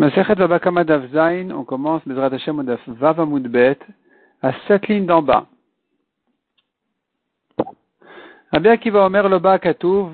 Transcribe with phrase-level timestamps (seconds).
[0.00, 3.78] On commence le Hashem Daf Vav Bet
[4.42, 5.46] à sept lignes d'en bas.
[8.52, 10.12] Rabbi Akiva Omer Loba Katouv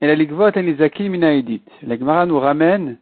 [0.00, 1.62] et la Ligvot en Izakim Minaïdit.
[1.82, 2.98] La Gemara nous ramène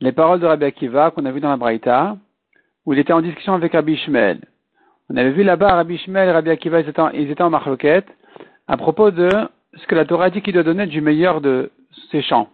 [0.00, 2.16] les paroles de Rabbi Akiva qu'on a vu dans la Braïta,
[2.86, 4.40] où il était en discussion avec Rabbi Ishmael.
[5.10, 7.52] On avait vu là-bas Rabbi Ishmael et Rabbi Akiva, ils étaient en, ils étaient en
[7.52, 9.28] à propos de
[9.74, 11.70] ce que la Torah dit qu'il doit donner du meilleur de
[12.10, 12.48] ses champs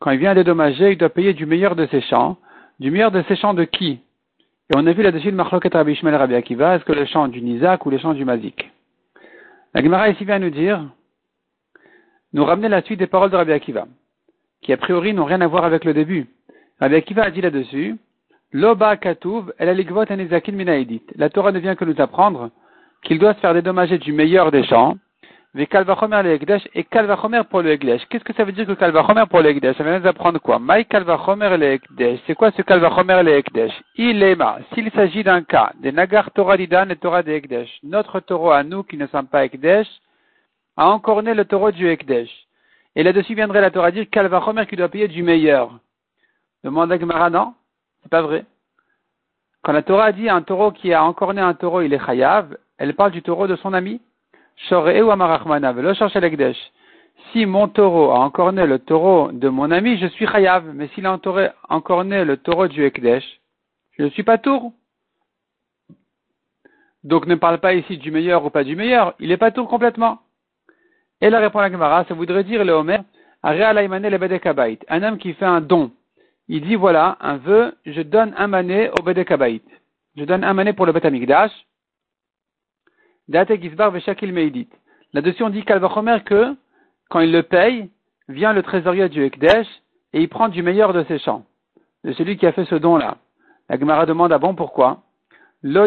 [0.00, 2.36] quand il vient dédommager, il doit payer du meilleur de ses champs.
[2.78, 4.00] Du meilleur de ses champs de qui?
[4.70, 7.26] Et on a vu là-dessus le Marloket Rabbi Ishmael Rabbi Akiva, est-ce que le champ
[7.26, 8.70] du Nizak ou le champ du Mazik?
[9.74, 10.84] La Gemara ici vient nous dire,
[12.32, 13.86] nous ramener la suite des paroles de Rabbi Akiva,
[14.62, 16.26] qui a priori n'ont rien à voir avec le début.
[16.80, 17.96] Rabbi Akiva a dit là-dessus,
[18.52, 19.74] Loba Katouv, el
[20.52, 21.02] minaidit.
[21.16, 22.50] La Torah ne vient que nous apprendre
[23.02, 24.96] qu'il doit se faire dédommager du meilleur des champs,
[25.56, 28.04] et Kalvachomer pour le Ekdesh.
[28.08, 30.58] Qu'est-ce que ça veut dire que Kalvachomer pour le Ekdesh Ça vient nous apprendre quoi?
[30.58, 32.20] Maï Kalvachomer le Ekdesh.
[32.26, 34.36] C'est quoi ce Kalvachomer le Ekdesh Il est
[34.74, 38.62] S'il s'agit d'un cas, des Nagar Torah d'Idan et Torah de Ekdesh, notre taureau à
[38.62, 39.88] nous qui ne sommes pas Ekdesh
[40.76, 42.30] a encore né le taureau du Ekdesh.
[42.94, 45.78] Et là-dessus viendrait la Torah dire Kalvachomer qui doit payer du meilleur.
[46.62, 47.54] Demande à non?
[48.02, 48.44] C'est pas vrai.
[49.62, 52.56] Quand la Torah dit un taureau qui a encore né un taureau, il est chayav,
[52.76, 54.00] elle parle du taureau de son ami?
[57.32, 60.64] Si mon taureau a encore né le taureau de mon ami, je suis chayav.
[60.74, 61.18] Mais s'il a
[61.68, 63.24] encore né le taureau du Ekdesh,
[63.98, 64.72] je ne suis pas tour.
[67.04, 69.14] Donc ne parle pas ici du meilleur ou pas du meilleur.
[69.20, 70.18] Il n'est pas tour complètement.
[71.20, 72.98] Et la réponse à la Gemara, ça voudrait dire le Homer,
[73.42, 75.90] un homme qui fait un don.
[76.48, 79.60] Il dit voilà, un vœu, je donne un mané au Bedekabait.
[80.16, 81.02] Je donne un mané pour le Bet
[83.28, 86.56] Là-dessus, on dit Kalvachomer que,
[87.10, 87.90] quand il le paye,
[88.28, 89.66] vient le trésorier du Ekdesh
[90.12, 91.44] et il prend du meilleur de ses champs,
[92.04, 93.18] de celui qui a fait ce don-là.
[93.68, 95.02] La Gemara demande à bon pourquoi?
[95.62, 95.86] Lo.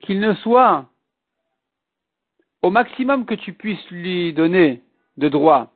[0.00, 0.86] Qu'il ne soit
[2.62, 4.82] au maximum que tu puisses lui donner
[5.16, 5.72] de droit.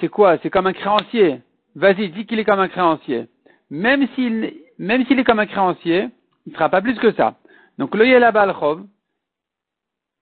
[0.00, 0.38] C'est quoi?
[0.38, 1.40] C'est comme un créancier.
[1.74, 3.28] Vas-y, dis qu'il est comme un créancier.
[3.70, 6.08] Même s'il, même s'il est comme un créancier,
[6.46, 7.36] il ne fera pas plus que ça.
[7.78, 8.84] Donc le Yela Balchov,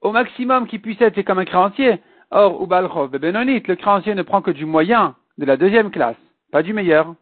[0.00, 2.00] au maximum qui puisse être, c'est comme un créancier.
[2.30, 6.16] Or, ou Balchov, Benonit, le créancier ne prend que du moyen, de la deuxième classe,
[6.52, 7.14] pas du meilleur.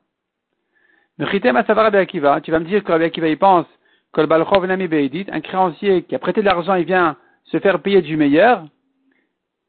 [1.18, 3.66] tu vas me dire que Rabbi Akiva il pense
[4.12, 7.58] que le Balchov Nami Beidit, un créancier qui a prêté de l'argent, il vient se
[7.58, 8.64] faire payer du meilleur,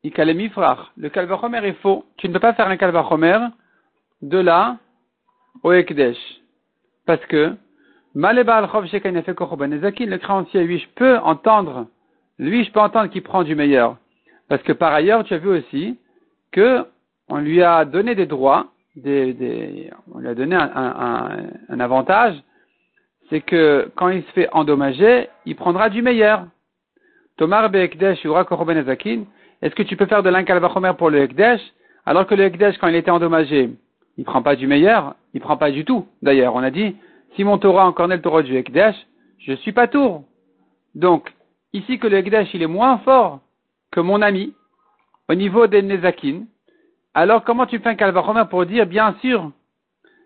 [0.04, 0.94] il frère.
[0.98, 2.06] Le Kalvachomer est faux.
[2.18, 3.48] Tu ne peux pas faire un Kalvachomer
[4.22, 4.78] de là
[5.64, 6.18] au Ekdesh.
[7.06, 7.56] Parce que
[10.06, 11.88] le créancier, lui, je peux entendre,
[12.38, 13.98] lui, je peux entendre qu'il prend du meilleur.
[14.48, 15.98] Parce que par ailleurs, tu as vu aussi
[16.52, 16.86] que
[17.30, 22.36] on lui a donné des droits, des, on lui a donné un, avantage,
[23.30, 26.46] c'est que quand il se fait endommager, il prendra du meilleur.
[27.38, 28.26] Tomar Beekdesh
[29.62, 31.62] est-ce que tu peux faire de l'inkalvachomer pour le Ekdesh,
[32.06, 33.70] alors que le Ekdesh, quand il était endommagé,
[34.18, 36.08] il prend pas du meilleur, il prend pas du tout.
[36.22, 36.96] D'ailleurs, on a dit,
[37.36, 38.96] si mon Torah encore n'est le Torah du Ekdesh,
[39.40, 40.24] je suis pas tour.
[40.96, 41.34] Donc,
[41.74, 43.40] ici que le Ekdesh, il est moins fort
[43.92, 44.54] que mon ami,
[45.28, 46.44] au niveau des Nezakin,
[47.14, 49.52] alors comment tu fais un calvachomer pour dire, bien sûr,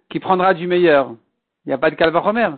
[0.10, 1.12] qu'il prendra du meilleur?
[1.66, 2.50] Il n'y a pas de calvachomer.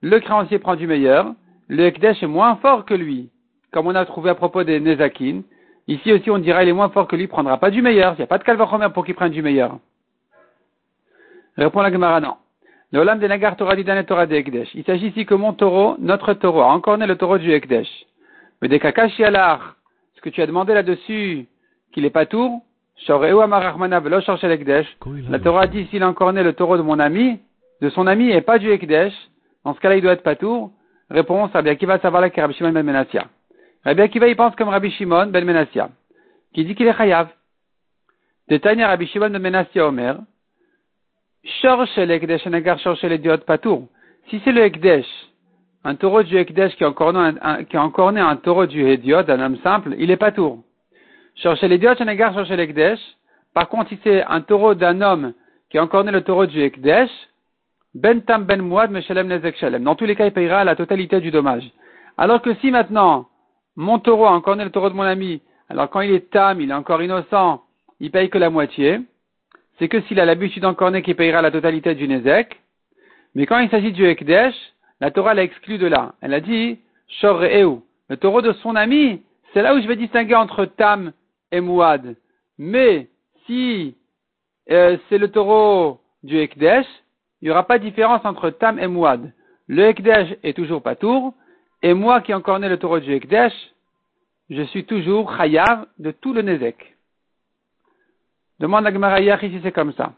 [0.00, 1.32] Le créancier prend du meilleur,
[1.68, 3.30] le Ekdesh est moins fort que lui,
[3.72, 5.42] comme on a trouvé à propos des Nezakin.
[5.88, 8.14] Ici aussi, on dirait il est moins fort que lui, il prendra pas du meilleur.
[8.14, 9.78] Il n'y a pas de calvachomer pour qu'il prenne du meilleur.
[11.56, 12.36] Répond la Gemara, non.
[12.94, 17.88] Il s'agit ici que mon taureau, notre taureau, a encore né le taureau du Ekdesh.
[18.60, 19.76] Mais des kakashi alar,
[20.14, 21.46] ce que tu as demandé là-dessus,
[21.92, 22.60] qu'il est pas tour,
[23.08, 23.16] la
[25.38, 27.40] Torah dit s'il a encore né le taureau de mon ami,
[27.80, 29.14] de son ami et pas du Ekdesh,
[29.64, 30.70] dans ce cas-là il doit être pas tour.
[31.10, 33.26] Réponse, Rabbi Akiva savoir la Rabbi Shimon ben Menassia.
[33.84, 35.88] Rabbi Akiva il pense comme Rabbi Shimon ben Menassia,
[36.54, 37.28] qui dit qu'il est chayav.
[38.48, 40.18] Détail Rabbi Shimon ben Menassia Omer,
[41.44, 41.66] si
[44.44, 45.06] c'est le Ekdesh,
[45.84, 47.32] un taureau du Ekdesh qui a encore un,
[48.12, 50.58] né un taureau du Hediot, un homme simple, il est pas tour.
[53.54, 55.32] Par contre, si c'est un taureau d'un homme
[55.70, 57.10] qui a encore né le taureau du Ekdesh,
[57.94, 59.84] ben tam ben muad meshalem nezek shalem.
[59.84, 61.70] Dans tous les cas, il payera la totalité du dommage.
[62.16, 63.26] Alors que si maintenant,
[63.76, 66.60] mon taureau a encore né le taureau de mon ami, alors quand il est tam,
[66.60, 67.62] il est encore innocent,
[68.00, 69.00] il paye que la moitié,
[69.82, 72.56] c'est que s'il a l'habitude né qui payera la totalité du Nezek.
[73.34, 74.54] Mais quand il s'agit du Ekdesh,
[75.00, 76.14] la Torah l'a exclu de là.
[76.20, 80.36] Elle a dit, Shor le taureau de son ami, c'est là où je vais distinguer
[80.36, 81.10] entre Tam
[81.50, 82.14] et Mouad.
[82.58, 83.08] Mais
[83.44, 83.96] si
[84.70, 86.86] euh, c'est le taureau du Ekdesh,
[87.40, 89.32] il n'y aura pas de différence entre Tam et Mouad.
[89.66, 91.34] Le Ekdesh est toujours Patour,
[91.82, 93.52] et moi qui né le taureau du Ekdesh,
[94.48, 96.91] je suis toujours Chayav de tout le Nezek.
[98.62, 100.12] Demande à Gemara si c'est comme ça.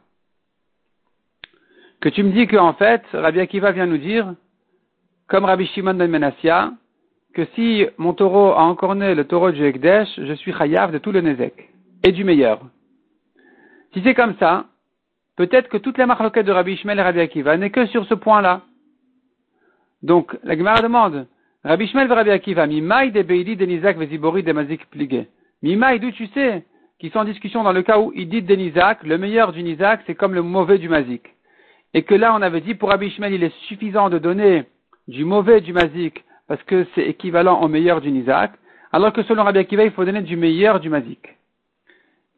[2.03, 4.35] Que tu me dis qu'en fait, Rabbi Akiva vient nous dire,
[5.29, 6.75] comme Rabbi Shimon ben Menassia,
[7.33, 10.99] que si mon taureau a encore né le taureau du Ekdesh, je suis Chayav de
[10.99, 11.71] tout le Nezek,
[12.03, 12.61] et du meilleur.
[13.95, 14.67] Si c'est comme ça,
[15.37, 18.13] peut-être que toutes les marloquettes de Rabbi Ishmael et Rabbi Akiva n'est que sur ce
[18.13, 18.61] point-là.
[20.03, 21.27] Donc, la Gemara demande,
[21.65, 25.29] Rabbi Ishmael et Rabbi Akiva, Mimaï de Beili de Nizak Vezibori de Mazik Pligé.
[25.63, 26.63] Mimaï, d'où tu sais
[26.99, 30.15] qu'ils sont en discussion dans le cas où il dit le meilleur du Nizak, c'est
[30.15, 31.23] comme le mauvais du Mazik.
[31.93, 34.65] Et que là, on avait dit pour Rabbi il est suffisant de donner
[35.09, 38.53] du mauvais du Mazik, parce que c'est équivalent au meilleur du Nizak,
[38.93, 41.37] alors que selon Rabbi Akiva, il faut donner du meilleur du Mazik.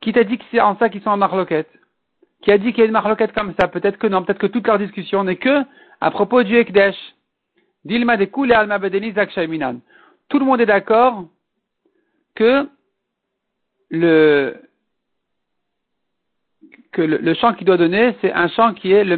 [0.01, 1.71] Qui t'a dit que c'est en ça qu'ils sont en marloquette?
[2.43, 3.69] Qui a dit qu'il y a une marloquette comme ça?
[3.69, 5.63] Peut-être que non, peut-être que toute leur discussion n'est que
[6.01, 6.97] à propos du Ekdesh.
[7.85, 8.79] Dilma de Alma
[10.29, 11.25] Tout le monde est d'accord
[12.35, 12.69] que
[13.97, 14.57] le,
[16.93, 19.17] que le, chant qu'il doit donner, c'est un chant qui, est le,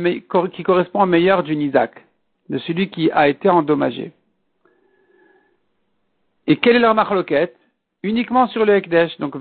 [0.49, 1.93] qui correspond au meilleur du Nizak,
[2.49, 4.13] de celui qui a été endommagé.
[6.47, 7.55] Et quelle est leur marloquette?
[8.03, 9.19] Uniquement sur le Ekdesh.
[9.19, 9.35] Donc,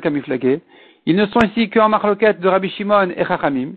[0.00, 0.60] Kamiflage.
[1.06, 3.72] Ils ne sont ici qu'en marloquette de Rabbi Shimon et Chachamim.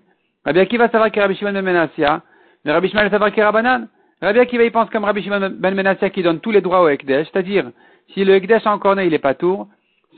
[0.46, 2.22] Rabbi Akiva savoir que Rabbi Shimon de Menassia,
[2.64, 3.88] mais Rabbi Shimon savoir que Rabbanan.
[4.22, 6.90] Rabbi Akiva il pense comme Rabbi Shimon ben Menassia qui donne tous les droits au
[6.90, 7.72] Ekdesh, c'est-à-dire,
[8.14, 9.68] si le Ekdesh a encore né, il est pas tour.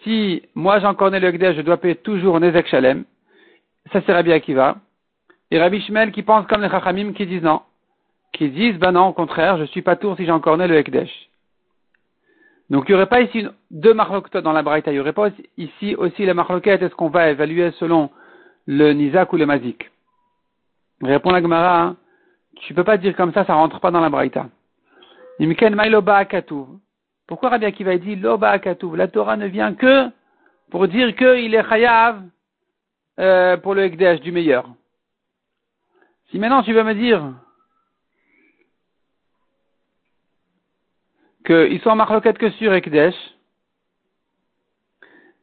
[0.03, 3.03] Si moi j'ai encore né le Ekdesh, je dois payer toujours Nezek Shalem.
[3.91, 4.77] Ça c'est Rabbi Akiva.
[5.51, 7.61] Et Rabbi Shimon qui pense comme les Chachamim qui disent non.
[8.31, 10.77] Qui disent, ben non, au contraire, je suis pas tour si j'ai encore né le
[10.77, 11.29] Ekdesh.
[12.69, 15.29] Donc il n'y aurait pas ici deux marloquettes dans la braïta, il n'y aurait pas
[15.57, 18.11] ici aussi la marloquette, est-ce qu'on va évaluer selon
[18.67, 19.89] le nizak ou le mazik?
[21.01, 21.97] Répond la Gemara, hein,
[22.59, 24.47] tu peux pas dire comme ça, ça rentre pas dans la braïta.
[27.27, 30.09] Pourquoi Rabbi Akiva dit loba akatuv La Torah ne vient que
[30.71, 32.23] pour dire qu'il est chayav
[33.19, 34.67] euh, pour le Ekdesh du meilleur.
[36.31, 37.33] Si maintenant tu veux me dire
[41.45, 43.15] qu'ils sont en marloquette que sur Ekdesh,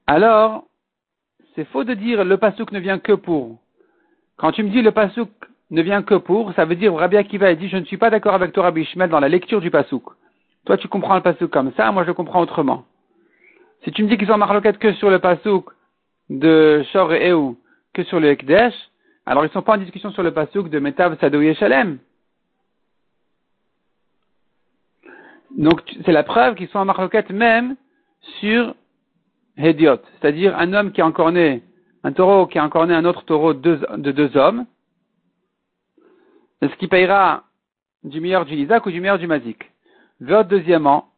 [0.06, 0.64] alors
[1.54, 3.58] c'est faux de dire le pasouk ne vient que pour.
[4.36, 5.30] Quand tu me dis le pasouk
[5.70, 8.10] ne vient que pour, ça veut dire Rabbi Akiva a dit je ne suis pas
[8.10, 10.04] d'accord avec toi Rabbi Ishmael dans la lecture du pasouk.
[10.64, 12.84] Toi tu comprends le pasouk comme ça, moi je comprends autrement.
[13.84, 15.70] Si tu me dis qu'ils sont en marloquette que sur le pasouk
[16.30, 17.56] de Shor et Eou,
[17.94, 18.74] que sur le Ekdesh,
[19.26, 21.98] alors ils ne sont pas en discussion sur le pasouk de Metav Sadou Shalem.
[25.56, 27.76] Donc c'est la preuve qu'ils sont en marloquette même
[28.40, 28.74] sur
[29.56, 31.62] Hediot, c'est-à-dire un homme qui a encore né,
[32.04, 33.76] un taureau qui a encore né un autre taureau de
[34.12, 34.66] deux, hommes,
[36.62, 37.44] est-ce qu'il payera
[38.04, 39.70] du meilleur du Isaac ou du meilleur du Mazik
[40.20, 41.08] deuxièmement,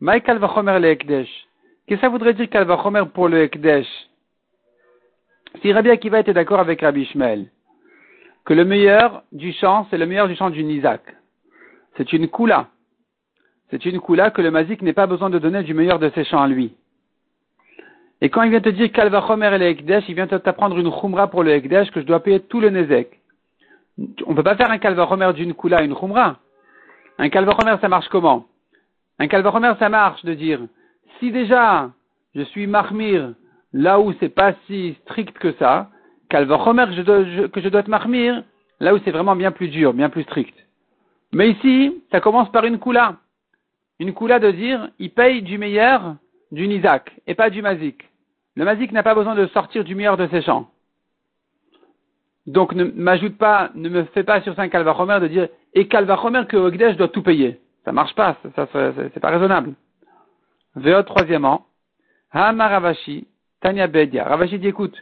[0.00, 1.28] Michael Vachomer le Ekdesh.
[1.86, 3.86] Qu'est-ce que ça voudrait dire Kalvachomer pour le Ekdesh?
[5.60, 7.46] Si Rabbi Akiva était d'accord avec Rabbi Ishmael,
[8.44, 11.02] que le meilleur du chant, c'est le meilleur du chant du Isaac.
[11.96, 12.68] C'est une Kula.
[13.72, 16.24] C'est une coula que le mazik n'est pas besoin de donner du meilleur de ses
[16.24, 16.74] champs à lui.
[18.20, 20.90] Et quand il vient te dire Kalva Chomer et le Ekdesh, il vient t'apprendre une
[20.90, 23.21] Khumra pour le Ekdesh que je dois payer tout le Nezek.
[23.98, 26.36] On ne peut pas faire un Kalva Chomer d'une Kula à une Khumra.
[27.18, 28.46] Un Kalva Chomer, ça marche comment?
[29.18, 30.60] Un Kalva Chomer, ça marche de dire
[31.18, 31.90] si déjà
[32.34, 33.34] je suis Mahmir
[33.72, 35.88] là où c'est pas si strict que ça,
[36.28, 38.42] Kalva Chomer que je dois, que je dois te Mahmir
[38.80, 40.54] là où c'est vraiment bien plus dur, bien plus strict.
[41.32, 43.16] Mais ici, ça commence par une Kula
[44.02, 46.16] une coula de dire, il paye du meilleur
[46.50, 48.02] du Nizak et pas du Mazik.
[48.56, 50.68] Le Mazik n'a pas besoin de sortir du meilleur de ses champs.
[52.46, 56.46] Donc ne m'ajoute pas, ne me fais pas sur 5 Kalvachomer de dire, et Kalvachomer
[56.48, 57.60] que Ogdesh doit tout payer.
[57.84, 59.74] Ça marche pas, ça, c'est pas raisonnable.
[60.76, 61.66] Veot troisièmement,
[62.30, 63.26] Hama Ravashi,
[63.60, 64.24] Tanya Bedia.
[64.24, 64.96] Ravashi dit, écoute,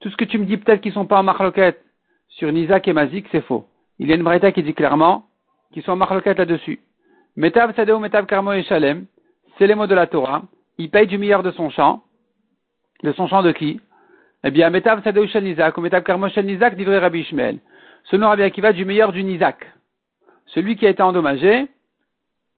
[0.00, 1.82] tout ce que tu me dis peut-être qu'ils sont pas en marloquette
[2.28, 3.66] sur Nizak et Mazik, c'est faux.
[3.98, 5.26] Il y a une braïta qui dit clairement
[5.72, 6.80] qu'ils sont en marloquette là-dessus.
[7.36, 9.06] Metav Sadeo, Metav Karmo et Shalem,
[9.56, 10.42] c'est les mots de la Torah.
[10.78, 12.02] Il paye du meilleur de son champ.
[13.02, 13.80] De son champ de qui?
[14.44, 17.58] Eh bien, Metav Shel Nizak, ou Metav Karmo Shel Nizak, divrei Rabbi Ishmael.
[18.04, 19.66] Selon Rabbi Akiva, du meilleur du Nizak.
[20.46, 21.68] Celui qui a été endommagé,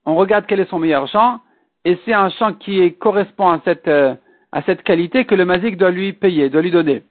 [0.05, 1.41] on regarde quel est son meilleur champ,
[1.83, 4.15] et c'est un champ qui correspond à cette, euh,
[4.51, 7.03] à cette qualité que le mazik doit lui payer, doit lui donner.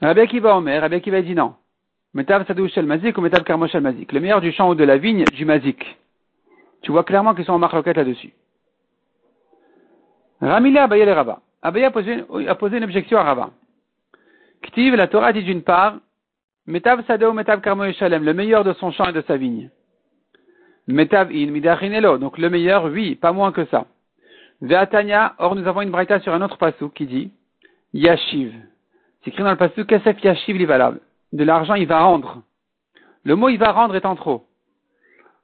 [0.00, 1.54] Rabbi Akiva Omer, Rabbi Akiva dit non.
[2.14, 4.12] Metav Shel Mazik ou Metav Karmo Shel Mazik.
[4.12, 5.98] Le meilleur du champ ou de la vigne du Mazik.
[6.82, 8.32] Tu vois clairement qu'ils sont en marloquette là-dessus.
[10.40, 11.40] Ramila Abaye le Rabat.
[11.62, 12.24] Abaye a posé,
[12.76, 13.50] une objection à Rabat.
[14.68, 15.96] Steve, la Torah dit d'une part,
[16.66, 19.70] Metav Sadeo, Metav Karmo Shalem, le meilleur de son champ et de sa vigne.
[20.86, 23.86] Metav In Midachinelo, donc le meilleur, oui, pas moins que ça.
[24.62, 27.32] Veatania, or nous avons une braïta sur un autre pasuk qui dit,
[27.92, 28.54] Yashiv.
[29.22, 30.98] C'est écrit dans le pasuk, Kesef Yashiv Livalab.
[31.32, 32.42] De l'argent, il va rendre.
[33.24, 34.46] Le mot il va rendre étant trop.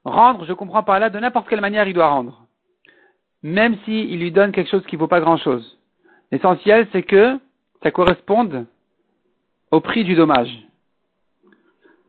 [0.04, 2.46] Rendre, je comprends par là, de n'importe quelle manière il doit rendre.
[3.42, 5.75] Même s'il lui donne quelque chose qui ne vaut pas grand chose.
[6.32, 7.38] L'essentiel, c'est que
[7.82, 8.66] ça corresponde
[9.70, 10.66] au prix du dommage.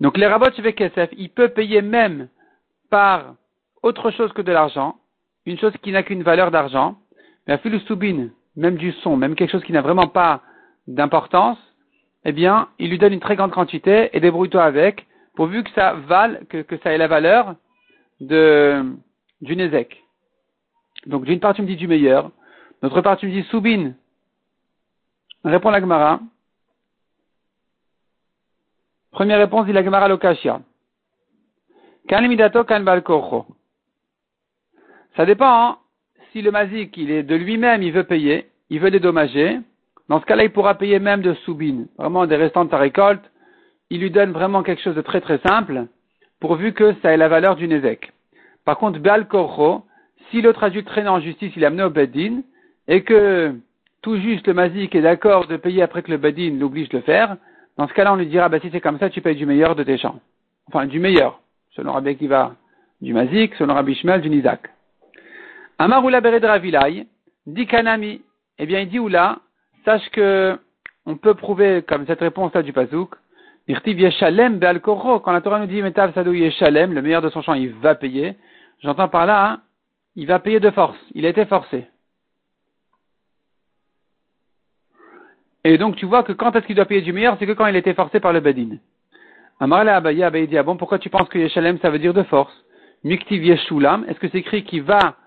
[0.01, 2.27] Donc les rabots chez Kesef, il peut payer même
[2.89, 3.36] par
[3.83, 4.97] autre chose que de l'argent,
[5.45, 6.97] une chose qui n'a qu'une valeur d'argent,
[7.47, 10.41] mais à soubine, même du son, même quelque chose qui n'a vraiment pas
[10.88, 11.57] d'importance,
[12.25, 15.05] eh bien, il lui donne une très grande quantité et débrouille-toi avec,
[15.36, 17.55] pourvu que ça vale, que, ça ait la valeur
[18.19, 18.83] de,
[19.41, 19.69] d'une.
[21.05, 22.31] Donc, d'une part, tu me dis du meilleur,
[22.81, 23.95] d'autre part, tu me dis soubine.
[25.48, 26.20] Répond la Gemara.
[29.12, 30.60] Première réponse, dit la Gemara Lokashia.
[35.16, 35.77] Ça dépend hein.
[36.32, 39.62] si le mazik il est de lui-même, il veut payer, il veut dédommager.
[40.10, 43.24] Dans ce cas-là, il pourra payer même de soubine, vraiment des restants de ta récolte.
[43.89, 45.88] Il lui donne vraiment quelque chose de très très simple,
[46.42, 48.12] pourvu que ça ait la valeur d'une évêque.
[48.66, 49.27] Par contre, Bal
[50.30, 52.42] si l'autre adulte traîne en justice, il est amené au Bedin,
[52.89, 53.56] et que
[54.07, 57.03] tout juste le mazik est d'accord de payer après que le Bedin l'oblige de le
[57.03, 57.35] faire,
[57.77, 59.75] dans ce cas-là, on lui dira, bah, si c'est comme ça, tu payes du meilleur
[59.75, 60.21] de tes champs.
[60.69, 62.55] Enfin, du meilleur selon Rabbi Akiva,
[63.01, 64.69] du Mazik, selon Rabbi Shmuel, du Nizak.
[65.77, 67.05] Amaroula Beredra Vilay,
[67.47, 68.21] dit Kanami,
[68.57, 69.39] eh bien il dit Oula,
[69.83, 70.57] sache que
[71.05, 73.13] on peut prouver comme cette réponse-là du Pazouk,
[73.67, 77.41] Irtiv Yeshalem Be'al quand la Torah nous dit Metav Sadou Yeshalem, le meilleur de son
[77.41, 78.37] champ, il va payer,
[78.81, 79.61] j'entends par là, hein,
[80.15, 81.87] il va payer de force, il a été forcé.
[85.67, 87.67] Et donc tu vois que quand est-ce qu'il doit payer du meilleur, c'est que quand
[87.67, 88.39] il été forcé par le
[89.59, 92.53] Abaye, Abaye dit, ah bon, pourquoi tu penses que Yeshalem, ça veut dire de force?
[93.03, 95.17] Miktiv Yeshulam, est-ce que c'est écrit qu'il va,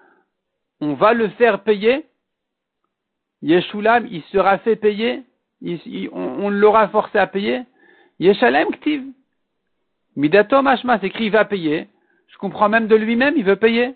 [0.81, 2.07] on va le faire payer?
[3.43, 5.25] Yeshulam, il sera fait payer?
[6.13, 7.61] on, l'aura forcé à payer?
[8.19, 9.03] Yeshalem Ktiv.
[10.17, 11.87] Midatom Hashma, c'est écrit, il va payer.
[12.29, 13.95] Je comprends même de lui-même, il veut payer.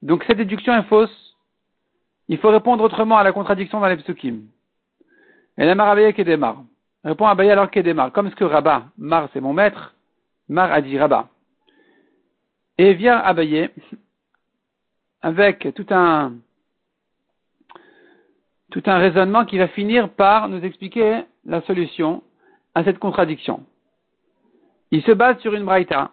[0.00, 1.23] Donc cette déduction est fausse.
[2.28, 4.42] Il faut répondre autrement à la contradiction dans les psukim.
[5.58, 6.64] Et la Marabaye qui démarre.
[7.04, 8.12] Répond Abaye alors démarre.
[8.12, 9.94] Comme ce que Rabat, Mar c'est mon maître,
[10.48, 11.28] Mar a dit Rabat.
[12.78, 13.70] Et vient Abaye
[15.20, 16.34] avec tout un,
[18.70, 22.22] tout un raisonnement qui va finir par nous expliquer la solution
[22.74, 23.64] à cette contradiction.
[24.90, 26.10] Il se base sur une braïta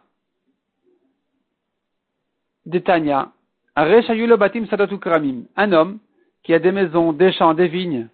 [2.65, 3.32] d'Etania,
[3.75, 6.00] un homme
[6.44, 8.08] qui a des maisons, des champs, des vignes.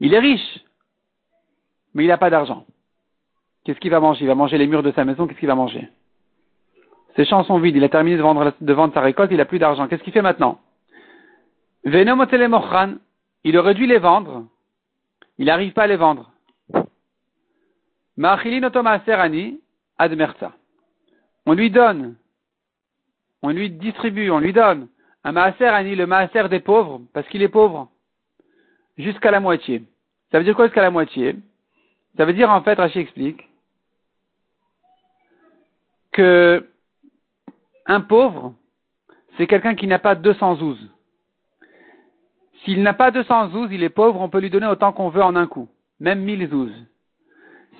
[0.00, 0.60] Il est riche
[1.94, 2.64] mais il n'a pas d'argent.
[3.64, 4.24] Qu'est-ce qu'il va manger?
[4.24, 5.88] Il va manger les murs de sa maison, qu'est-ce qu'il va manger?
[7.16, 9.86] Ses champs sont vides, il a terminé de vendre, sa récolte, il n'a plus d'argent.
[9.86, 10.58] Qu'est-ce qu'il fait maintenant?
[11.84, 14.46] Il aurait dû les vendre,
[15.38, 16.30] il n'arrive pas à les vendre.
[21.44, 22.14] On lui donne,
[23.42, 24.88] on lui distribue, on lui donne
[25.24, 27.90] un maaser le maaser des pauvres, parce qu'il est pauvre,
[28.98, 29.84] jusqu'à la moitié.
[30.30, 31.36] Ça veut dire quoi jusqu'à la moitié?
[32.16, 33.48] Ça veut dire en fait, Rachid explique,
[36.12, 36.68] que
[37.86, 38.54] un pauvre,
[39.36, 40.90] c'est quelqu'un qui n'a pas 212.
[42.64, 45.36] S'il n'a pas 212, il est pauvre, on peut lui donner autant qu'on veut en
[45.36, 45.68] un coup,
[46.00, 46.72] même 1012.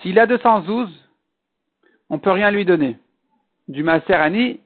[0.01, 0.91] S'il a 212,
[2.11, 2.99] on peut rien lui donner.
[3.69, 4.61] Du Maaserani,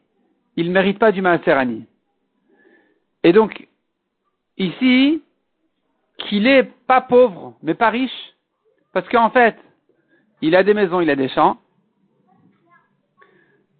[0.56, 1.86] il ne mérite pas du Maaserani.
[3.22, 3.68] Et donc,
[4.56, 5.22] ici,
[6.18, 8.34] qu'il est pas pauvre, mais pas riche,
[8.92, 9.56] parce qu'en fait,
[10.40, 11.58] il a des maisons, il a des champs.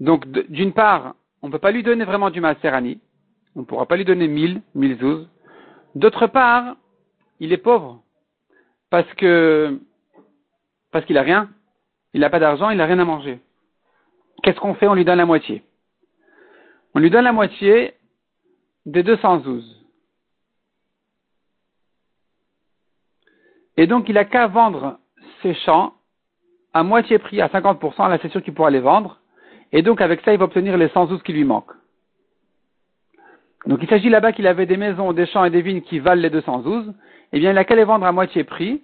[0.00, 3.00] Donc, d'une part, on ne peut pas lui donner vraiment du Maaserani.
[3.54, 5.26] On ne pourra pas lui donner mille, mille zouz.
[5.94, 6.76] D'autre part,
[7.40, 8.02] il est pauvre.
[8.90, 9.80] Parce que,
[10.92, 11.48] parce qu'il a rien.
[12.12, 13.40] Il n'a pas d'argent, il n'a rien à manger.
[14.42, 14.88] Qu'est-ce qu'on fait?
[14.88, 15.62] On lui donne la moitié.
[16.96, 17.92] On lui donne la moitié
[18.86, 19.86] des 200 zouz.
[23.76, 24.98] Et donc, il n'a qu'à vendre
[25.42, 25.92] ses champs
[26.72, 29.20] à moitié prix, à 50%, là c'est sûr qu'il pourra les vendre,
[29.72, 31.72] et donc avec ça il va obtenir les 112 qui lui manquent.
[33.66, 36.20] Donc il s'agit là-bas qu'il avait des maisons, des champs et des vignes qui valent
[36.22, 36.94] les 212,
[37.32, 38.82] eh bien il n'a qu'à les vendre à moitié prix,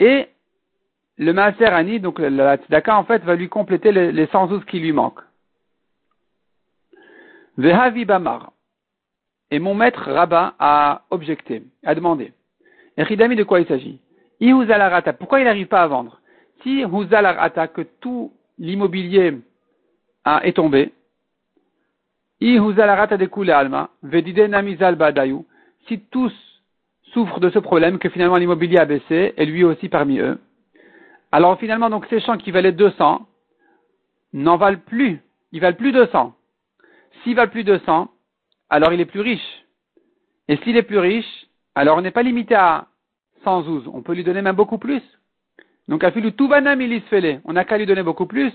[0.00, 0.28] et
[1.18, 5.20] le Maaser donc la Tzedaka en fait, va lui compléter les, 112 qui lui manquent.
[7.56, 8.52] Vehavi Bamar.
[9.50, 12.32] Et mon maître rabbin a objecté, a demandé.
[12.96, 14.00] Et de quoi il s'agit?
[14.40, 16.20] Ihuzalarata, pourquoi il n'arrive pas à vendre?
[16.62, 19.38] Si Huzalarata, que tout l'immobilier
[20.42, 20.92] est tombé,
[22.40, 25.44] Ihuzalarata de alma, vedide namizal badayu,
[25.86, 26.32] si tous
[27.12, 30.38] souffrent de ce problème, que finalement l'immobilier a baissé, et lui aussi parmi eux,
[31.30, 33.26] alors finalement, donc ces champs qui valaient 200
[34.34, 35.20] n'en valent plus.
[35.52, 36.32] Ils valent plus 200.
[37.24, 38.10] S'ils valent plus 200,
[38.70, 39.64] alors il est plus riche.
[40.48, 42.86] Et s'il est plus riche, alors on n'est pas limité à
[43.44, 43.88] 112.
[43.92, 45.02] On peut lui donner même beaucoup plus.
[45.88, 46.02] Donc.
[46.04, 48.52] On n'a qu'à lui donner beaucoup plus.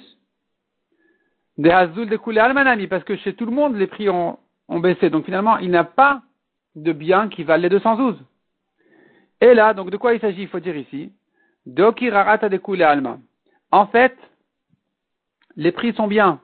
[1.57, 4.37] Des azul de coulé almanami, parce que chez tout le monde, les prix ont,
[4.69, 5.09] baissé.
[5.09, 6.21] Donc finalement, il n'a pas
[6.75, 8.17] de biens qui valent les 212.
[9.41, 11.11] Et là, donc de quoi il s'agit, il faut dire ici?
[11.65, 13.19] De alma.
[13.71, 14.17] En fait,
[15.55, 16.39] les prix sont bien.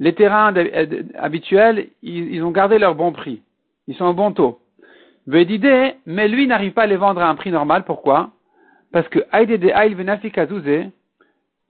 [0.00, 3.42] Les terrains euh, habituels, ils, ont gardé leur bon prix.
[3.86, 4.58] Ils sont au bon taux.
[5.26, 7.84] d'idée, mais lui n'arrive pas à les vendre à un prix normal.
[7.84, 8.30] Pourquoi?
[8.92, 9.20] Parce que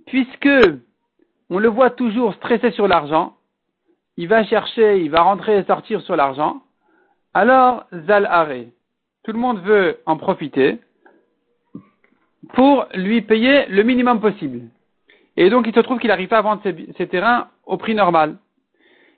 [0.07, 0.49] puisque
[1.51, 3.35] on le voit toujours stressé sur l'argent,
[4.17, 6.63] il va chercher, il va rentrer et sortir sur l'argent,
[7.35, 8.29] alors Zal
[9.25, 10.79] Tout le monde veut en profiter,
[12.55, 14.63] pour lui payer le minimum possible.
[15.37, 18.37] Et donc il se trouve qu'il n'arrive pas à vendre ses, terrains au prix normal.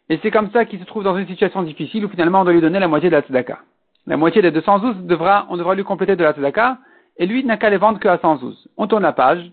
[0.09, 2.53] Et c'est comme ça qu'il se trouve dans une situation difficile où finalement on doit
[2.53, 3.61] lui donner la moitié de la tzedaka.
[4.07, 6.79] La moitié des 212 devra, on devra lui compléter de la tzedaka,
[7.17, 8.69] et lui n'a qu'à les vendre qu'à 112.
[8.77, 9.51] On tourne la page.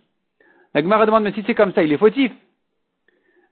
[0.74, 2.32] La Gemara demande, mais si c'est comme ça, il est fautif.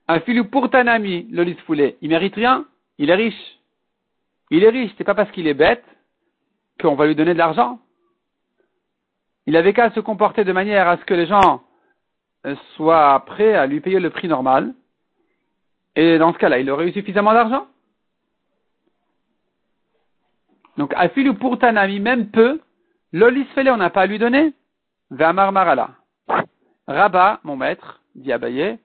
[0.07, 2.65] Un filou pour Tanami, le foulé, il mérite rien,
[2.97, 3.59] il est riche.
[4.49, 5.83] Il est riche, c'est pas parce qu'il est bête
[6.79, 7.79] qu'on va lui donner de l'argent.
[9.45, 11.61] Il avait qu'à se comporter de manière à ce que les gens
[12.47, 14.73] euh, soient prêts à lui payer le prix normal.
[15.95, 17.67] Et dans ce cas-là, il aurait eu suffisamment d'argent.
[20.77, 22.61] Donc, ou pour Tanami, même peu,
[23.11, 24.53] l'olisfele, on n'a pas à lui donner.
[25.09, 25.89] Vamar Marala.
[26.87, 28.77] Rabat, mon maître, dit Abaye,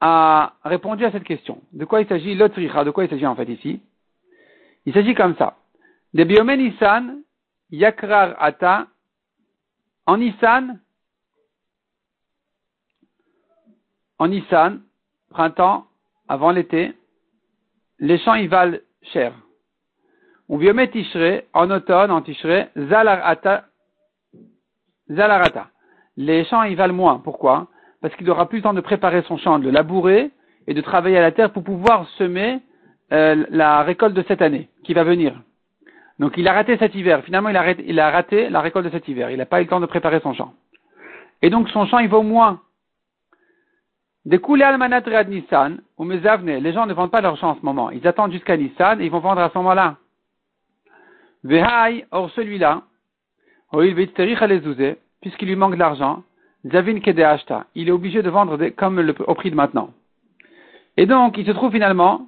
[0.00, 1.60] a répondu à cette question.
[1.72, 3.82] De quoi il s'agit L'autricha, de quoi il s'agit en fait ici?
[4.86, 5.56] Il s'agit comme ça.
[6.14, 7.16] De biomenisan,
[7.70, 8.86] yakrar ata,
[10.06, 10.78] en Nissan,
[14.18, 14.80] en Nissan,
[15.30, 15.86] printemps,
[16.28, 16.92] avant l'été,
[17.98, 18.78] les champs y valent
[19.12, 19.32] cher.
[20.48, 23.64] On met Tishré, en automne, en Tishré, Zalarata,
[25.10, 25.68] Zalarata.
[26.16, 27.18] Les champs y valent moins.
[27.18, 27.66] Pourquoi?
[28.00, 30.30] Parce qu'il aura plus le temps de préparer son champ, de le labourer
[30.66, 32.60] et de travailler à la terre pour pouvoir semer
[33.12, 35.34] euh, la récolte de cette année qui va venir.
[36.18, 37.22] Donc il a raté cet hiver.
[37.24, 39.30] Finalement, il a, raté, il a raté la récolte de cet hiver.
[39.30, 40.54] Il n'a pas eu le temps de préparer son champ.
[41.42, 42.60] Et donc son champ, il vaut moins.
[44.26, 47.90] Nissan ou les gens ne vendent pas leur champ en ce moment.
[47.90, 49.96] Ils attendent jusqu'à Nissan et ils vont vendre à ce moment-là.
[52.10, 52.82] Or celui-là,
[55.20, 56.24] puisqu'il lui manque de l'argent,
[56.64, 59.90] Zavin Kedeashta, il est obligé de vendre comme au prix de maintenant.
[60.96, 62.26] Et donc, il se trouve finalement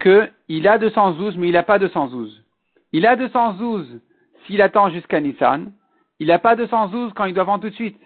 [0.00, 2.44] qu'il a 212, mais il n'a pas 212.
[2.92, 4.00] Il a 212
[4.46, 5.72] s'il attend jusqu'à Nissan.
[6.18, 8.00] Il n'a pas 212 quand il doit vendre tout de suite.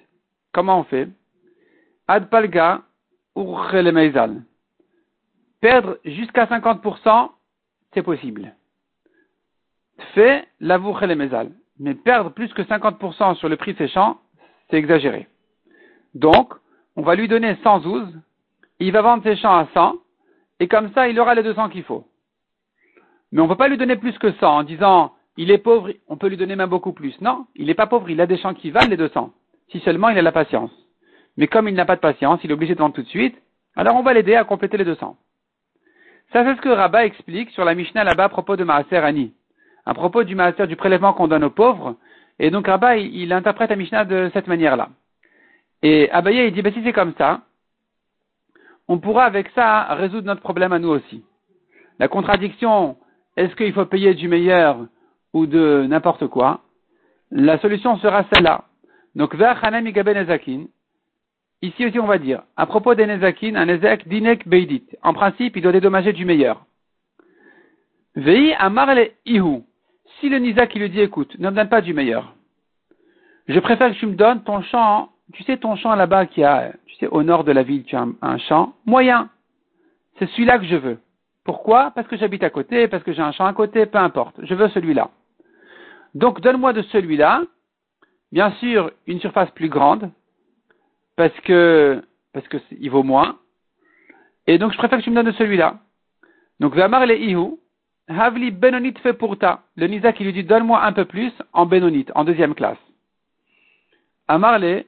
[0.53, 1.09] Comment on fait?
[2.07, 2.83] Ad palga
[5.61, 7.31] Perdre jusqu'à 50%,
[7.95, 8.55] c'est possible.
[10.15, 11.53] Fait mezal.
[11.79, 14.19] Mais perdre plus que 50% sur le prix de ses champs,
[14.71, 15.29] c'est exagéré.
[16.15, 16.55] Donc,
[16.97, 18.09] on va lui donner 112,
[18.81, 19.97] il va vendre ses champs à 100,
[20.61, 22.07] et comme ça, il aura les 200 qu'il faut.
[23.31, 25.91] Mais on ne peut pas lui donner plus que 100 en disant il est pauvre,
[26.09, 27.19] on peut lui donner même beaucoup plus.
[27.21, 29.33] Non, il n'est pas pauvre, il a des champs qui valent les 200.
[29.71, 30.71] Si seulement il a la patience.
[31.37, 33.37] Mais comme il n'a pas de patience, il est obligé de vendre tout de suite,
[33.77, 35.17] alors on va l'aider à compléter les 200.
[36.33, 39.35] Ça, c'est ce que Rabat explique sur la Mishnah là-bas à propos de Maaser Ani.
[39.85, 41.97] À propos du Maaser, du prélèvement qu'on donne aux pauvres.
[42.39, 44.89] Et donc Rabat, il, interprète la Mishnah de cette manière-là.
[45.83, 47.41] Et Abaye, il dit, ben, si c'est comme ça,
[48.89, 51.25] on pourra avec ça résoudre notre problème à nous aussi.
[51.99, 52.97] La contradiction
[53.37, 54.87] est-ce qu'il faut payer du meilleur
[55.33, 56.61] ou de n'importe quoi
[57.31, 58.65] La solution sera celle-là.
[59.15, 59.35] Donc,
[61.63, 64.85] Ici aussi, on va dire, à propos des Nezakin, un Nezek dinek beidit.
[65.03, 66.67] En principe, il doit dédommager du meilleur.
[68.17, 69.63] Vei amarle ihu.
[70.19, 72.35] Si le Nizak, lui dit, écoute, ne me donne pas du meilleur.
[73.47, 76.73] Je préfère que tu me donnes ton champ, tu sais, ton champ là-bas qui a,
[76.87, 79.31] tu sais, au nord de la ville, tu as un champ moyen.
[80.19, 80.99] C'est celui-là que je veux.
[81.45, 81.91] Pourquoi?
[81.93, 84.37] Parce que j'habite à côté, parce que j'ai un champ à côté, peu importe.
[84.43, 85.11] Je veux celui-là.
[86.15, 87.43] Donc donne-moi de celui-là,
[88.31, 90.11] bien sûr une surface plus grande,
[91.17, 93.39] parce que parce que il vaut moins.
[94.47, 95.79] Et donc je préfère que tu me donnes celui-là.
[96.61, 97.59] Donc le Ihu,
[98.09, 99.37] Havli Benonit fait pour.
[99.77, 102.79] Le Nisa qui lui dit donne-moi un peu plus en Benonit, en deuxième classe.
[104.29, 104.85] Amarle,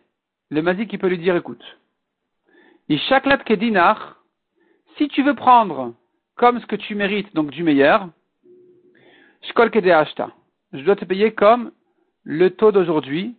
[0.50, 1.62] le mazik qui peut lui dire, écoute,
[2.88, 4.22] Ishaklat Kedinar,
[4.96, 5.94] si tu veux prendre
[6.36, 8.08] comme ce que tu mérites, donc du meilleur,
[9.42, 10.30] Shkol Ashta,
[10.72, 11.72] je dois te payer comme
[12.22, 13.36] le taux d'aujourd'hui,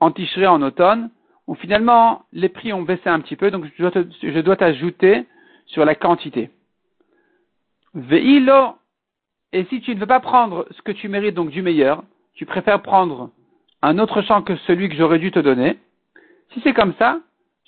[0.00, 1.10] en ticherie en automne,
[1.46, 5.26] où finalement les prix ont baissé un petit peu, donc je dois t'ajouter
[5.66, 6.50] sur la quantité.
[7.94, 8.74] Ve'ilo,
[9.52, 12.02] et si tu ne veux pas prendre ce que tu mérites, donc du meilleur,
[12.34, 13.30] tu préfères prendre
[13.82, 15.78] un autre champ que celui que j'aurais dû te donner,
[16.52, 17.20] si c'est comme ça,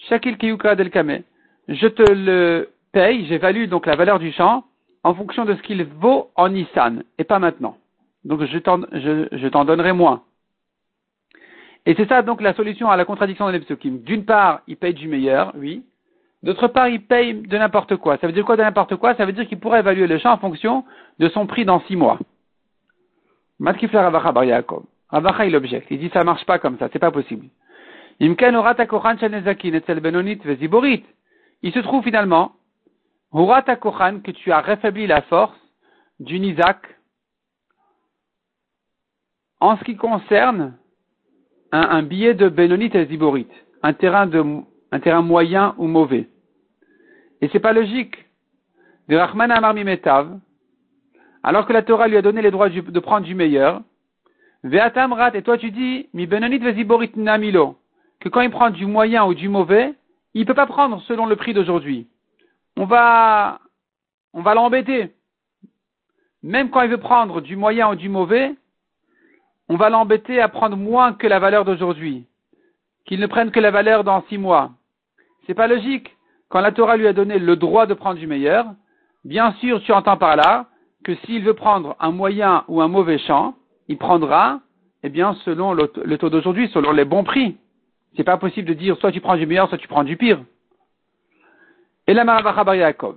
[0.08, 1.22] Shakil Kiyuka del Kame,
[1.68, 4.64] je te le paye, j'évalue donc la valeur du champ
[5.04, 7.76] en fonction de ce qu'il vaut en Nissan, et pas maintenant.
[8.24, 10.22] Donc je t'en, je, t'en donnerai moins.
[11.88, 14.00] Et c'est ça donc la solution à la contradiction de l'Epsokim.
[14.02, 15.86] D'une part, il paye du meilleur, oui.
[16.42, 18.18] D'autre part, il paye de n'importe quoi.
[18.18, 19.14] Ça veut dire quoi de n'importe quoi?
[19.14, 20.84] Ça veut dire qu'il pourrait évaluer le champ en fonction
[21.18, 22.18] de son prix dans six mois.
[23.58, 24.84] Matkifla Ravacha Bar Yaakov.
[25.08, 25.86] Ravacha, il objecte.
[25.90, 27.46] Il dit ça marche pas comme ça, c'est pas possible.
[28.20, 28.36] Il
[31.72, 32.52] se trouve finalement,
[33.32, 35.56] que tu as réfabli la force
[36.20, 36.82] d'une Isaac
[39.60, 40.76] en ce qui concerne
[41.72, 43.46] un, billet de Benonit et Ziborit,
[43.82, 44.42] un terrain, de,
[44.92, 46.28] un terrain moyen ou mauvais.
[47.40, 48.16] Et c'est pas logique.
[49.08, 49.16] De
[49.72, 50.38] Mimetav,
[51.42, 53.80] alors que la Torah lui a donné les droits de prendre du meilleur,
[54.64, 57.78] Ve'atamrat, et toi tu dis, Mi Benonit Ziborit Namilo,
[58.20, 59.94] que quand il prend du moyen ou du mauvais,
[60.34, 62.06] il ne peut pas prendre selon le prix d'aujourd'hui.
[62.76, 63.60] On va,
[64.34, 65.12] on va l'embêter.
[66.42, 68.54] Même quand il veut prendre du moyen ou du mauvais,
[69.68, 72.24] on va l'embêter à prendre moins que la valeur d'aujourd'hui.
[73.04, 74.70] Qu'il ne prenne que la valeur dans six mois.
[75.46, 76.14] C'est pas logique.
[76.48, 78.66] Quand la Torah lui a donné le droit de prendre du meilleur,
[79.24, 80.66] bien sûr, tu entends par là
[81.04, 83.54] que s'il veut prendre un moyen ou un mauvais champ,
[83.88, 84.60] il prendra,
[85.02, 87.56] eh bien, selon le, taux d'aujourd'hui, selon les bons prix.
[88.16, 90.40] C'est pas possible de dire soit tu prends du meilleur, soit tu prends du pire.
[92.06, 93.16] Et la Maravacha Bar Yaakov.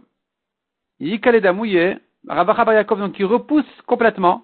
[1.00, 4.44] Bar Yaakov, donc il repousse complètement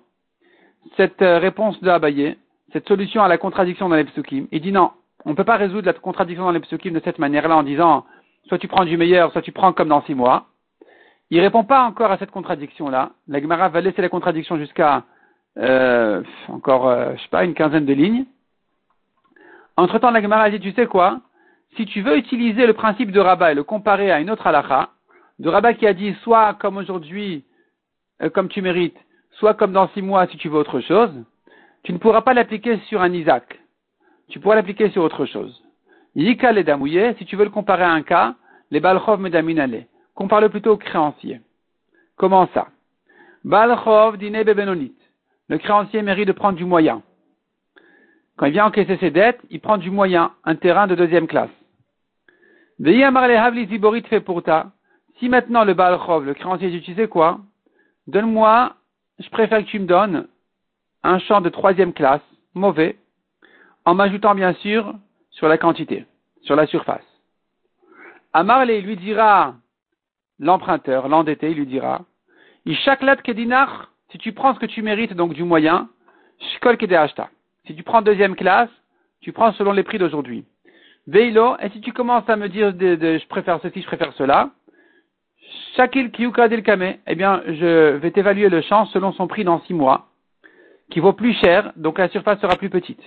[0.95, 2.37] cette euh, réponse de Abaye,
[2.73, 4.47] cette solution à la contradiction dans les psukim.
[4.51, 4.91] Il dit non,
[5.25, 8.05] on ne peut pas résoudre la contradiction dans les psukim de cette manière-là en disant
[8.47, 10.47] soit tu prends du meilleur, soit tu prends comme dans six mois.
[11.29, 13.11] Il répond pas encore à cette contradiction-là.
[13.27, 15.03] La Gemara va laisser la contradiction jusqu'à
[15.57, 18.25] euh, encore, euh, je sais pas, une quinzaine de lignes.
[19.75, 21.19] Entre-temps, la Gemara dit, tu sais quoi?
[21.75, 24.89] Si tu veux utiliser le principe de Rabat et le comparer à une autre halakha,
[25.39, 27.43] de Rabat qui a dit soit comme aujourd'hui,
[28.33, 28.97] comme tu mérites,
[29.39, 31.11] soit comme dans six mois si tu veux autre chose,
[31.83, 33.59] tu ne pourras pas l'appliquer sur un Isaac.
[34.29, 35.63] Tu pourras l'appliquer sur autre chose.
[36.15, 38.35] Yika les damouye, si tu veux le comparer à un cas,
[38.71, 39.85] les balchov medaminale.
[40.15, 41.41] Compare-le plutôt au créancier.
[42.15, 42.67] Comment ça?
[43.43, 44.95] Balchov dine bebenonit.
[45.47, 47.03] Le créancier mérite de prendre du moyen.
[48.35, 51.49] Quand il vient encaisser ses dettes, il prend du moyen, un terrain de deuxième classe.
[52.79, 54.43] fait pour.
[55.19, 57.39] Si maintenant le Balchov, le créancier sais quoi?
[58.07, 58.75] Donne-moi
[59.19, 60.27] je préfère que tu me donnes
[61.03, 62.21] un champ de troisième classe,
[62.53, 62.97] mauvais,
[63.85, 64.93] en m'ajoutant bien sûr
[65.31, 66.05] sur la quantité,
[66.41, 67.05] sur la surface.
[68.33, 69.55] Amarle lui dira,
[70.39, 72.05] l'emprunteur, l'endetté, il lui dira,
[72.65, 75.89] Ishaklat kedinar, si tu prends ce que tu mérites, donc du moyen,
[76.39, 77.29] shkol kedehashta.
[77.65, 78.69] Si tu prends deuxième classe,
[79.21, 80.45] tu prends selon les prix d'aujourd'hui.
[81.07, 84.49] Veilo, et si tu commences à me dire de, je préfère ceci, je préfère cela,
[85.75, 89.73] Shakil Kiyuka Kame, eh bien, je vais t'évaluer le champ selon son prix dans six
[89.73, 90.07] mois,
[90.89, 93.01] qui vaut plus cher, donc la surface sera plus petite.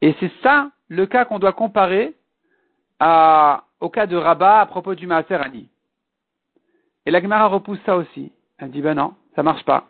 [0.00, 2.14] Et c'est ça le cas qu'on doit comparer
[3.00, 5.68] au cas de Rabat à propos du Maaser Ani.
[7.06, 8.32] Et la Gemara repousse ça aussi.
[8.58, 9.88] Elle dit, ben non, ça marche pas.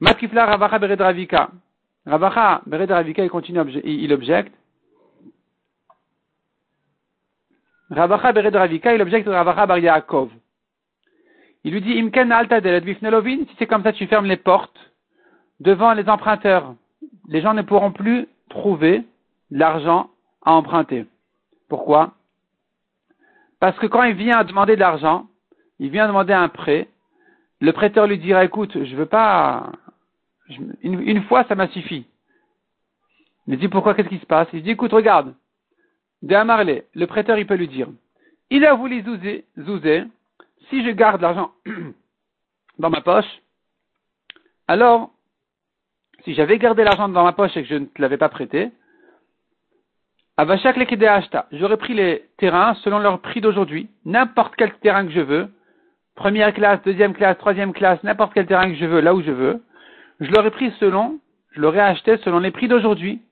[0.00, 1.50] Matkifla Ravacha Beredravika.
[2.06, 4.54] Ravacha Beredravika, il continue, il objecte.
[7.90, 10.30] Ravacha Beredravika, il objecte Ravacha Bar Yaakov.
[11.64, 14.92] Il lui dit, Imken alta si c'est comme ça, tu fermes les portes
[15.60, 16.74] devant les emprunteurs.
[17.28, 19.04] Les gens ne pourront plus trouver
[19.50, 20.10] l'argent
[20.42, 21.06] à emprunter.
[21.68, 22.14] Pourquoi?
[23.60, 25.26] Parce que quand il vient demander de l'argent,
[25.78, 26.88] il vient demander un prêt,
[27.60, 29.70] le prêteur lui dira, écoute, je veux pas,
[30.82, 32.06] une, fois ça m'a suffi.
[33.46, 34.48] Il dit, pourquoi, qu'est-ce qui se passe?
[34.52, 35.34] Il dit, écoute, regarde,
[36.22, 37.88] de le prêteur, il peut lui dire,
[38.48, 40.06] il a voulu zouzer,
[40.70, 41.50] si je garde l'argent
[42.78, 43.26] dans ma poche,
[44.68, 45.10] alors,
[46.24, 48.70] si j'avais gardé l'argent dans ma poche et que je ne te l'avais pas prêté,
[51.52, 55.48] j'aurais pris les terrains selon leur prix d'aujourd'hui, n'importe quel terrain que je veux,
[56.14, 59.30] première classe, deuxième classe, troisième classe, n'importe quel terrain que je veux, là où je
[59.32, 59.62] veux,
[60.20, 61.18] je l'aurais pris selon,
[61.52, 63.22] je l'aurais acheté selon les prix d'aujourd'hui,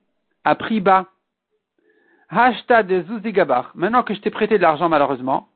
[0.43, 1.07] à prix bas.
[2.29, 3.71] Hashta de Zuzigabar.
[3.73, 5.48] Maintenant que je t'ai prêté de l'argent, malheureusement,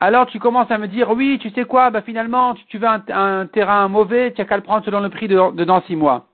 [0.00, 3.46] alors tu commences à me dire, oui, tu sais quoi, bah finalement, tu, veux un,
[3.46, 6.28] terrain mauvais, tu as qu'à le prendre selon le prix de, dans six mois.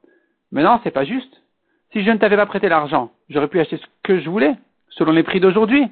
[0.53, 1.43] Mais non, c'est pas juste.
[1.93, 4.55] Si je ne t'avais pas prêté l'argent, j'aurais pu acheter ce que je voulais,
[4.91, 5.89] selon les prix d'aujourd'hui.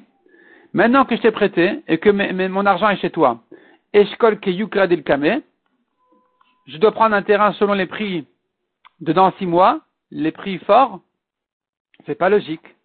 [0.73, 3.41] Maintenant que je t'ai prêté et que mon argent est chez toi,
[3.93, 4.15] je
[6.77, 8.25] dois prendre un terrain selon les prix
[9.01, 11.01] de dans six mois, les prix forts,
[12.05, 12.75] c'est pas logique.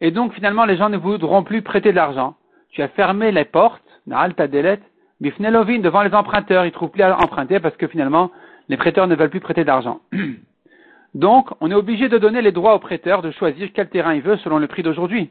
[0.00, 2.36] Et donc finalement les gens ne voudront plus prêter de l'argent.
[2.70, 3.82] Tu as fermé les portes
[4.18, 4.80] Alta Delet,
[5.20, 8.30] Bifnelovin, devant les emprunteurs, ils ne trouvent plus à emprunter parce que finalement,
[8.68, 10.00] les prêteurs ne veulent plus prêter d'argent.
[11.14, 14.22] Donc, on est obligé de donner les droits aux prêteurs de choisir quel terrain il
[14.22, 15.30] veut selon le prix d'aujourd'hui.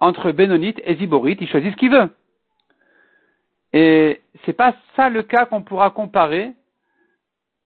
[0.00, 2.08] Entre Bénonite et Ziborite, il choisit ce qu'il veut.
[3.72, 6.52] Et c'est pas ça le cas qu'on pourra comparer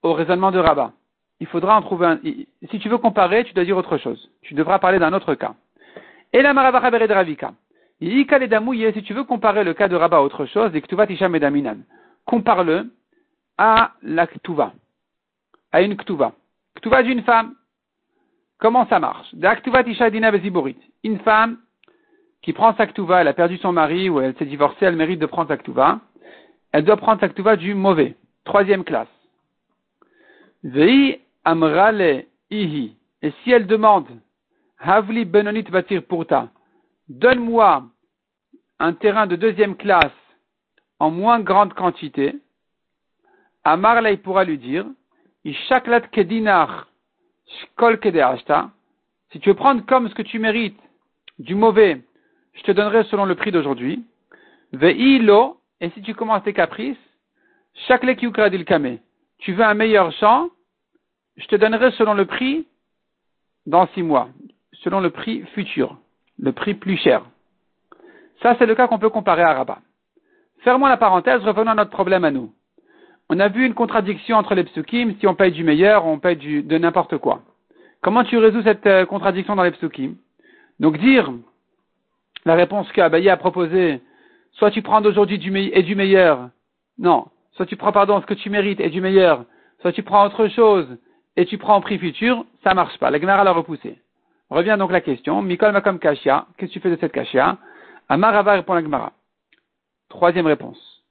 [0.03, 0.93] au raisonnement de Rabat.
[1.41, 2.21] Il faudra en trouver un.
[2.71, 4.31] Si tu veux comparer, tu dois dire autre chose.
[4.43, 5.55] Tu devras parler d'un autre cas.
[6.33, 7.53] Et la Maravacha de Ravika
[8.03, 10.73] si tu veux comparer le cas de Rabat à autre chose,
[12.25, 12.91] compare-le
[13.59, 14.73] à la Ktuva,
[15.71, 16.33] à une Ktuva.
[16.77, 17.55] Ktuva d'une femme.
[18.59, 19.33] Comment ça marche?
[21.05, 21.59] Une femme
[22.43, 25.21] qui prend sa Ktuva, elle a perdu son mari ou elle s'est divorcée, elle mérite
[25.21, 26.01] de prendre sa Ktuva.
[26.73, 29.09] Elle doit prendre sa Ktuva du mauvais, troisième classe.
[30.65, 32.97] Vei amrale ihi.
[33.23, 34.09] Et si elle demande,
[34.81, 36.49] Havli benonit batir purta,
[37.09, 37.85] donne-moi
[38.79, 40.13] un terrain de deuxième classe
[40.99, 42.35] en moins grande quantité,
[43.65, 44.87] Amar pourra lui dire,
[46.13, 46.89] kedinar
[49.31, 50.81] si tu veux prendre comme ce que tu mérites
[51.39, 52.03] du mauvais,
[52.55, 54.05] je te donnerai selon le prix d'aujourd'hui.
[54.73, 56.97] Ve'ilo, et si tu commences tes caprices,
[57.89, 58.99] kame,
[59.39, 60.51] tu veux un meilleur champ,
[61.37, 62.67] je te donnerai selon le prix
[63.67, 64.29] dans six mois,
[64.73, 65.99] selon le prix futur,
[66.43, 67.23] le prix plus cher.
[68.43, 69.79] Ça, c'est le cas qu'on peut comparer à Rabat.
[70.59, 72.53] Fermons la parenthèse, revenons à notre problème à nous.
[73.31, 76.37] On a vu une contradiction entre les psukim, si on paye du meilleur, on paye
[76.37, 77.43] du, de n'importe quoi.
[78.03, 80.17] Comment tu résous cette euh, contradiction dans les psukim?
[80.81, 81.33] Donc dire,
[82.45, 84.01] la réponse qu'Abaye a proposée,
[84.53, 86.51] soit tu prends d'aujourd'hui du et du meilleur,
[86.99, 89.45] non, soit tu prends, pardon, ce que tu mérites et du meilleur,
[89.81, 90.89] soit tu prends autre chose
[91.37, 93.11] et tu prends au prix futur, ça marche pas.
[93.11, 93.99] La Gemara l'a repoussé.
[94.53, 97.57] Revient donc la question, Mikol Makom Kashia, qu'est-ce que tu fais de cette Kashia
[98.11, 99.15] Amarava répond la Gemara.
[100.11, 101.03] Troisième réponse.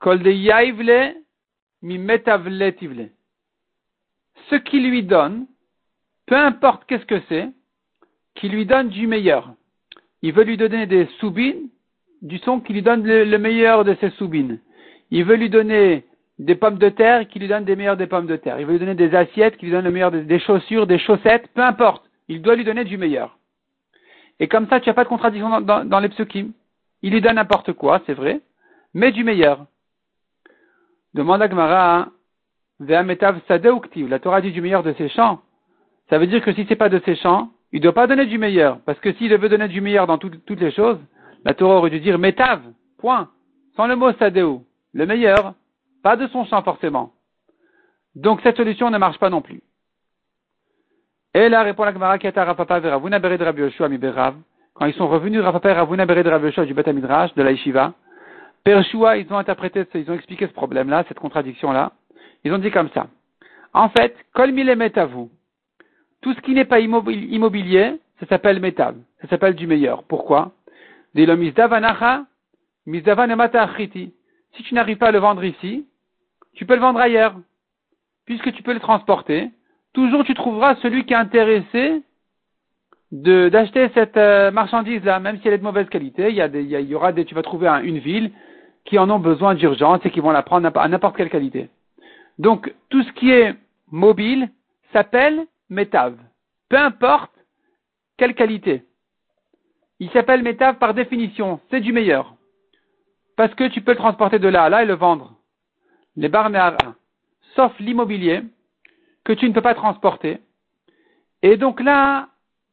[0.00, 1.14] Kol de yaivle
[1.80, 3.08] mi metavle tivle.
[4.50, 5.46] Ce qui lui donne,
[6.26, 7.48] peu importe qu'est-ce que c'est,
[8.34, 9.54] qui lui donne du meilleur.
[10.20, 11.70] Il veut lui donner des soubines,
[12.20, 14.58] du son qui lui donne le, meilleur de ses soubines.
[15.10, 16.04] Il veut lui donner
[16.38, 18.60] des pommes de terre qui lui donnent des meilleures des pommes de terre.
[18.60, 21.48] Il veut lui donner des assiettes qui lui donnent le meilleur des chaussures, des chaussettes,
[21.54, 22.07] peu importe.
[22.28, 23.38] Il doit lui donner du meilleur.
[24.40, 26.52] Et comme ça, tu n'as pas de contradiction dans, les psukim.
[27.02, 28.40] Il lui donne n'importe quoi, c'est vrai,
[28.94, 29.66] mais du meilleur.
[31.14, 32.08] Demande à Gemara,
[32.80, 35.40] la Torah dit du meilleur de ses champs.
[36.10, 38.26] Ça veut dire que si c'est pas de ses champs, il ne doit pas donner
[38.26, 38.80] du meilleur.
[38.80, 40.98] Parce que s'il veut donner du meilleur dans toutes les choses,
[41.44, 42.62] la Torah aurait dû dire metav,
[42.98, 43.30] point.
[43.76, 44.58] Sans le mot sadeu,
[44.92, 45.54] le meilleur,
[46.02, 47.12] pas de son champ forcément.
[48.14, 49.62] Donc cette solution ne marche pas non plus.
[51.34, 54.34] Et là répond la Gemara qui Rapapa vers Ravuna Bered Rabbi Yoshua mi Berav.
[54.74, 57.52] Quand ils sont revenus, Rapapa et Ravuna Bered Rabbi Yoshua du Beth Midrash, de la
[57.52, 57.92] Yeshiva,
[58.64, 61.92] Pershua, ils ont interprété, ils ont expliqué ce problème-là, cette contradiction-là.
[62.44, 63.06] Ils ont dit comme ça.
[63.72, 65.30] En fait, kol met à vous.
[66.20, 68.96] Tout ce qui n'est pas immobilier, ça s'appelle métal.
[69.22, 70.02] Ça s'appelle du meilleur.
[70.04, 70.52] Pourquoi?
[71.14, 71.26] Si
[74.64, 75.86] tu n'arrives pas à le vendre ici,
[76.54, 77.34] tu peux le vendre ailleurs.
[78.26, 79.50] Puisque tu peux le transporter,
[79.92, 82.02] toujours tu trouveras celui qui est intéressé
[83.10, 86.28] d'acheter cette euh, marchandise-là, même si elle est de mauvaise qualité.
[86.28, 88.32] Il y, a il y, aura des, tu vas trouver une ville
[88.84, 91.70] qui en ont besoin d'urgence et qui vont la prendre à n'importe quelle qualité.
[92.38, 93.54] Donc, tout ce qui est
[93.90, 94.50] mobile
[94.92, 96.16] s'appelle métave.
[96.68, 97.32] Peu importe
[98.16, 98.84] quelle qualité.
[100.00, 101.60] Il s'appelle métave par définition.
[101.70, 102.34] C'est du meilleur.
[103.36, 105.34] Parce que tu peux le transporter de là à là et le vendre.
[106.16, 106.58] Les barnes
[107.54, 108.42] Sauf l'immobilier,
[109.28, 110.38] que tu ne peux pas transporter.
[111.42, 112.28] Et donc là,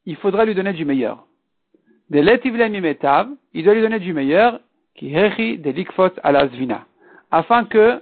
[0.06, 1.28] il faudra lui donner du meilleur.
[2.10, 4.62] De l'étivlemimetav, il doit lui donner du meilleur,
[4.96, 6.86] qui de likfot alasvina,
[7.30, 8.02] afin que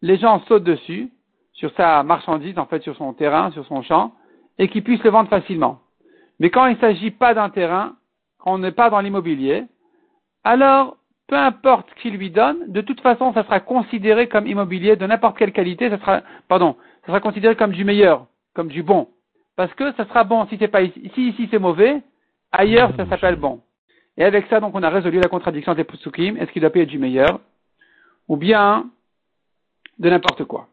[0.00, 1.10] les gens sautent dessus,
[1.52, 4.14] sur sa marchandise, en fait, sur son terrain, sur son champ,
[4.58, 5.80] et qu'ils puissent le vendre facilement.
[6.40, 7.96] Mais quand il ne s'agit pas d'un terrain,
[8.38, 9.64] quand on n'est pas dans l'immobilier,
[10.44, 14.96] alors, peu importe ce qu'il lui donne, de toute façon, ça sera considéré comme immobilier
[14.96, 18.82] de n'importe quelle qualité, ça sera, pardon, ça sera considéré comme du meilleur, comme du
[18.82, 19.08] bon.
[19.56, 22.02] Parce que ça sera bon si c'est pas ici, si ici c'est mauvais,
[22.52, 23.60] Ailleurs, ça s'appelle bon.
[24.16, 26.36] Et avec ça, donc, on a résolu la contradiction des Pusukim.
[26.36, 27.40] Est-ce qu'il doit payer du meilleur
[28.28, 28.90] ou bien
[29.98, 30.68] de n'importe quoi?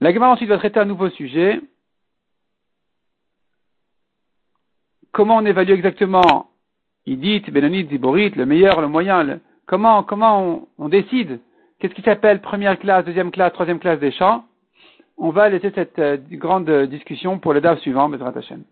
[0.00, 1.60] La Gemara ensuite va traiter un nouveau sujet.
[5.12, 6.50] Comment on évalue exactement?
[7.06, 11.40] Idit, Benonit, Ziborit, le meilleur, le moyen Comment, comment on, décide?
[11.78, 14.44] Qu'est-ce qui s'appelle première classe, deuxième classe, troisième classe des champs?
[15.18, 18.62] On va laisser cette euh, grande discussion pour le DAF suivant, Bezrat Hashem.